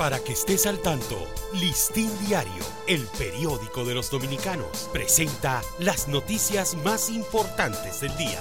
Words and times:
Para 0.00 0.18
que 0.18 0.32
estés 0.32 0.64
al 0.64 0.78
tanto, 0.78 1.28
Listín 1.52 2.10
Diario, 2.26 2.64
el 2.86 3.02
periódico 3.18 3.84
de 3.84 3.94
los 3.94 4.10
dominicanos, 4.10 4.88
presenta 4.94 5.60
las 5.78 6.08
noticias 6.08 6.74
más 6.86 7.10
importantes 7.10 8.00
del 8.00 8.16
día. 8.16 8.40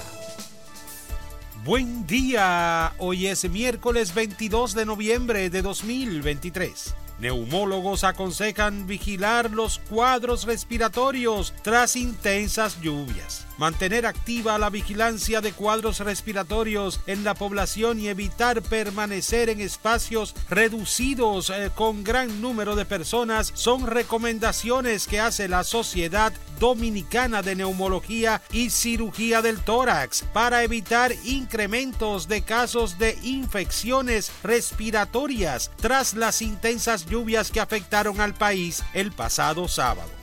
Buen 1.66 2.08
día, 2.08 2.94
hoy 2.98 3.28
es 3.28 3.50
miércoles 3.50 4.14
22 4.14 4.74
de 4.74 4.86
noviembre 4.86 5.50
de 5.50 5.62
2023. 5.62 6.94
Neumólogos 7.20 8.06
aconsejan 8.06 8.88
vigilar 8.88 9.52
los 9.52 9.80
cuadros 9.80 10.46
respiratorios 10.46 11.54
tras 11.62 11.98
intensas 11.98 12.80
lluvias 12.80 13.49
mantener 13.60 14.06
activa 14.06 14.58
la 14.58 14.70
vigilancia 14.70 15.42
de 15.42 15.52
cuadros 15.52 16.00
respiratorios 16.00 17.02
en 17.06 17.26
la 17.26 17.36
población 17.36 18.00
y 18.00 18.08
evitar 18.08 18.62
permanecer 18.62 19.50
en 19.50 19.60
espacios 19.60 20.34
reducidos 20.50 21.50
eh, 21.50 21.70
con 21.76 22.04
gran 22.04 22.42
número 22.42 22.78
de 22.78 22.86
personas 22.86 23.52
son 23.54 23.86
recomendaciones 23.86 25.08
que 25.08 25.20
hace 25.20 25.50
la 25.50 25.66
Sociedad 25.66 26.32
Dominicana 26.60 27.42
de 27.42 27.56
Neumología 27.56 28.42
y 28.52 28.70
Cirugía 28.70 29.42
del 29.42 29.60
Tórax 29.60 30.24
para 30.34 30.64
evitar 30.64 31.12
incrementos 31.26 32.30
de 32.30 32.42
casos 32.42 32.98
de 32.98 33.18
infecciones 33.24 34.32
respiratorias 34.42 35.70
tras 35.76 36.14
las 36.14 36.42
intensas 36.42 37.06
lluvias 37.06 37.52
que 37.52 37.60
afectaron 37.60 38.22
al 38.22 38.34
país 38.34 38.84
el 38.94 39.12
pasado 39.12 39.68
sábado. 39.68 40.20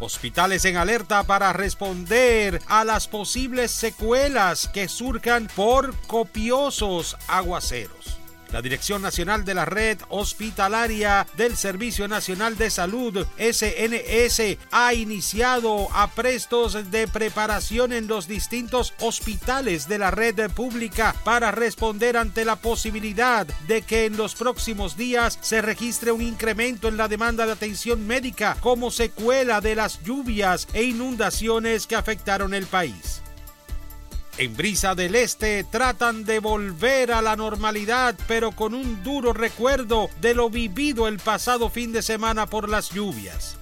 Hospitales 0.00 0.64
en 0.64 0.76
alerta 0.76 1.24
para 1.24 1.52
responder 1.52 2.60
a 2.68 2.84
las 2.84 3.08
posibles 3.08 3.72
secuelas 3.72 4.68
que 4.68 4.88
surjan 4.88 5.48
por 5.56 5.94
copiosos 6.06 7.16
aguaceros. 7.26 8.18
La 8.52 8.62
Dirección 8.62 9.02
Nacional 9.02 9.44
de 9.44 9.54
la 9.54 9.66
Red 9.66 9.98
Hospitalaria 10.08 11.26
del 11.36 11.56
Servicio 11.56 12.08
Nacional 12.08 12.56
de 12.56 12.70
Salud, 12.70 13.26
SNS, 13.36 14.58
ha 14.70 14.94
iniciado 14.94 15.88
aprestos 15.92 16.90
de 16.90 17.08
preparación 17.08 17.92
en 17.92 18.06
los 18.06 18.26
distintos 18.26 18.94
hospitales 19.00 19.86
de 19.86 19.98
la 19.98 20.10
red 20.10 20.50
pública 20.50 21.14
para 21.24 21.50
responder 21.50 22.16
ante 22.16 22.44
la 22.44 22.56
posibilidad 22.56 23.46
de 23.66 23.82
que 23.82 24.06
en 24.06 24.16
los 24.16 24.34
próximos 24.34 24.96
días 24.96 25.38
se 25.42 25.60
registre 25.60 26.12
un 26.12 26.22
incremento 26.22 26.88
en 26.88 26.96
la 26.96 27.08
demanda 27.08 27.44
de 27.44 27.52
atención 27.52 28.06
médica 28.06 28.56
como 28.60 28.90
secuela 28.90 29.60
de 29.60 29.74
las 29.74 30.02
lluvias 30.02 30.68
e 30.72 30.84
inundaciones 30.84 31.86
que 31.86 31.96
afectaron 31.96 32.54
el 32.54 32.66
país. 32.66 33.17
En 34.38 34.56
Brisa 34.56 34.94
del 34.94 35.16
Este 35.16 35.64
tratan 35.64 36.24
de 36.24 36.38
volver 36.38 37.10
a 37.10 37.20
la 37.20 37.34
normalidad, 37.34 38.14
pero 38.28 38.52
con 38.52 38.72
un 38.72 39.02
duro 39.02 39.32
recuerdo 39.32 40.08
de 40.20 40.32
lo 40.32 40.48
vivido 40.48 41.08
el 41.08 41.18
pasado 41.18 41.70
fin 41.70 41.90
de 41.90 42.02
semana 42.02 42.46
por 42.46 42.68
las 42.68 42.90
lluvias. 42.90 43.58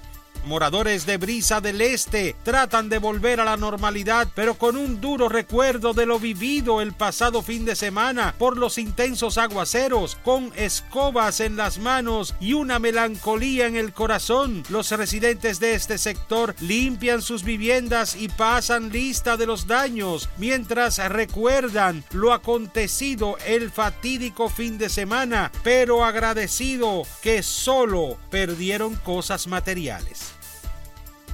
Moradores 0.47 1.07
de 1.07 1.17
Brisa 1.17 1.61
del 1.61 1.81
Este 1.81 2.37
tratan 2.45 2.89
de 2.89 2.99
volver 2.99 3.41
a 3.41 3.45
la 3.45 3.57
normalidad, 3.57 4.29
pero 4.33 4.55
con 4.55 4.77
un 4.77 5.01
duro 5.01 5.29
recuerdo 5.29 5.93
de 5.93 6.07
lo 6.07 6.21
vivido 6.21 6.81
el 6.81 6.93
pasado 6.93 7.43
fin 7.43 7.65
de 7.65 7.75
semana 7.75 8.33
por 8.39 8.57
los 8.57 8.79
intensos 8.79 9.39
aguaceros, 9.39 10.17
con 10.23 10.53
escobas 10.55 11.41
en 11.41 11.57
las 11.57 11.79
manos 11.79 12.37
y 12.39 12.53
una 12.53 12.79
melancolía 12.79 13.67
en 13.67 13.75
el 13.75 13.93
corazón. 13.93 14.63
Los 14.69 14.93
residentes 14.93 15.59
de 15.59 15.75
este 15.75 15.99
sector 15.99 16.55
limpian 16.61 17.23
sus 17.23 17.43
viviendas 17.43 18.15
y 18.15 18.29
pasan 18.29 18.93
lista 18.93 19.37
de 19.37 19.47
los 19.47 19.67
daños 19.67 20.29
mientras 20.39 20.99
recuerdan 21.11 22.05
lo 22.13 22.33
acontecido 22.33 23.37
el 23.45 23.73
fatídico 23.73 24.49
fin 24.49 24.79
de 24.79 24.91
semana, 24.91 25.51
pero 25.65 26.05
agradecido 26.05 27.03
que 27.21 27.43
solo 27.43 28.17
perdieron 28.31 28.95
cosas 28.95 29.49
materiales. 29.49 30.36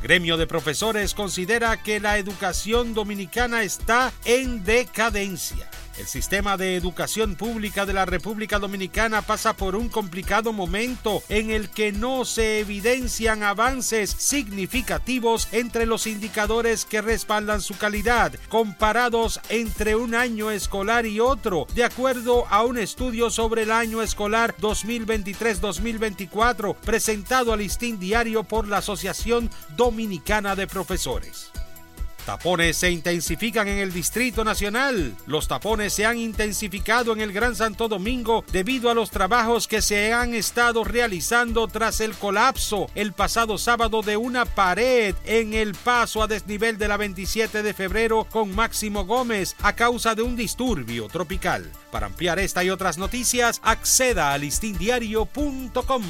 Gremio 0.03 0.37
de 0.37 0.49
Profesores 0.49 1.15
considera 1.15 1.81
que 1.81 2.01
la 2.01 2.19
educación 2.19 2.93
dominicana 2.93 3.63
está 3.63 4.13
en 4.25 4.65
decadencia. 4.65 5.71
El 5.99 6.07
sistema 6.07 6.57
de 6.57 6.77
educación 6.77 7.37
pública 7.37 7.85
de 7.85 7.93
la 7.93 8.07
República 8.07 8.59
Dominicana 8.59 9.21
pasa 9.21 9.55
por 9.55 9.77
un 9.77 9.91
complicado 9.91 10.55
momento 10.55 11.23
en 11.29 11.51
el 11.51 11.69
que 11.69 11.93
no 11.93 12.25
se 12.25 12.61
evidencian 12.61 13.43
avances 13.43 14.09
significativos 14.11 15.49
entre 15.53 15.85
los 15.85 16.07
indicadores 16.07 16.87
que 16.87 17.03
respaldan 17.03 17.61
su 17.61 17.77
calidad, 17.77 18.33
comparados 18.49 19.39
entre 19.51 19.95
un 19.95 20.15
año 20.15 20.51
escolar 20.51 21.05
y 21.05 21.21
otro, 21.21 21.67
de 21.75 21.85
acuerdo 21.85 22.47
a 22.49 22.63
un 22.63 22.79
estudio 22.79 23.29
sobre 23.29 23.65
el 23.65 23.71
año 23.71 24.01
escolar 24.01 24.57
2023-2024 24.61 26.75
presentado 26.77 27.53
al 27.53 27.59
listín 27.59 28.01
diario 28.01 28.45
por 28.45 28.67
la 28.67 28.79
Asociación 28.79 29.51
Dominicana 29.77 30.57
de 30.57 30.67
Profesores. 30.67 31.53
Tapones 32.27 32.77
se 32.77 32.91
intensifican 32.91 33.67
en 33.67 33.79
el 33.79 33.93
Distrito 33.93 34.45
Nacional. 34.45 35.17
Los 35.27 35.49
tapones 35.49 35.93
se 35.93 36.07
han 36.07 36.19
intensificado 36.19 37.13
en 37.13 37.21
el 37.21 37.33
Gran 37.33 37.57
Santo 37.57 37.89
Domingo 37.89 38.45
debido 38.53 38.91
a 38.91 38.95
los 38.95 39.11
trabajos 39.11 39.67
que 39.67 39.83
se 39.83 40.13
han 40.13 40.35
estado 40.35 40.85
realizando 40.85 41.67
tras 41.67 42.01
el 42.01 42.15
colapso 42.15 42.87
el 42.95 43.13
pasado 43.13 43.59
sábado 43.59 44.03
de 44.03 44.17
una 44.17 44.45
pared 44.45 45.15
en 45.25 45.55
el 45.55 45.75
paso 45.75 46.23
a 46.23 46.29
desnivel 46.29 46.79
de 46.79 46.89
la 46.89 46.97
27 46.97 47.63
de 47.63 47.75
febrero 47.75 48.27
con 48.31 48.55
Máximo 48.55 49.05
Gómez 49.05 49.57
a 49.61 49.75
causa 49.75 50.15
de 50.15 50.23
un 50.23 50.37
disturbio 50.37 51.09
tropical. 51.09 51.71
Para 51.91 52.07
ampliar 52.07 52.39
esta 52.39 52.63
y 52.63 52.71
otras 52.71 52.99
noticias, 52.99 53.61
acceda 53.65 54.33
a 54.33 54.39
listindiario.com. 54.39 56.03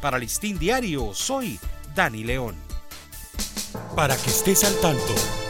Para 0.00 0.18
Listín 0.18 0.58
Diario, 0.58 1.12
soy 1.14 1.60
Dani 1.94 2.24
León. 2.24 2.56
Para 3.94 4.16
que 4.16 4.30
estés 4.30 4.64
al 4.64 4.74
tanto, 4.80 5.14